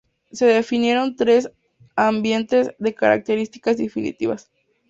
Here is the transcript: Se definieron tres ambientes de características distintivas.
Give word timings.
Se 0.31 0.47
definieron 0.47 1.15
tres 1.15 1.51
ambientes 1.95 2.73
de 2.79 2.95
características 2.95 3.77
distintivas. 3.77 4.49